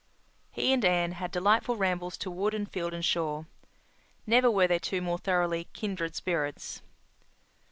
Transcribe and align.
He 0.49 0.73
and 0.73 0.83
Anne 0.83 1.11
had 1.11 1.29
delightful 1.29 1.75
rambles 1.77 2.17
to 2.17 2.31
wood 2.31 2.55
and 2.55 2.67
field 2.67 2.91
and 2.95 3.05
shore. 3.05 3.45
Never 4.25 4.49
were 4.49 4.65
there 4.65 4.79
two 4.79 4.99
more 4.99 5.19
thoroughly 5.19 5.65
"kindred 5.73 6.15
spirits." 6.15 6.81